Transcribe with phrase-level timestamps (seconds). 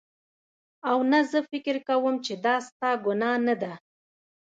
[0.89, 3.73] او نه زه فکر کوم چې دا ستا ګناه نده